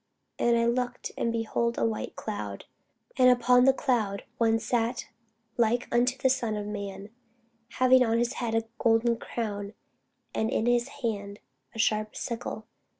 And 0.39 0.57
I 0.57 0.65
looked, 0.65 1.11
and 1.15 1.31
behold 1.31 1.77
a 1.77 1.85
white 1.85 2.15
cloud, 2.15 2.65
and 3.17 3.29
upon 3.29 3.65
the 3.65 3.71
cloud 3.71 4.23
one 4.39 4.57
sat 4.57 5.05
like 5.57 5.87
unto 5.91 6.17
the 6.17 6.27
Son 6.27 6.57
of 6.57 6.65
man, 6.65 7.11
having 7.73 8.03
on 8.03 8.17
his 8.17 8.33
head 8.41 8.55
a 8.55 8.63
golden 8.79 9.15
crown, 9.17 9.75
and 10.33 10.49
in 10.49 10.65
his 10.65 10.87
hand 11.03 11.37
a 11.75 11.77
sharp 11.77 12.15
sickle. 12.15 12.65